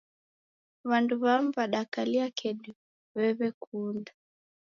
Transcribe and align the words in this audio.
W'andu 0.89 1.13
w'amu 1.23 1.49
w'adakalia 1.57 2.25
kedi 2.39 2.69
w'ekukunda 3.17 4.11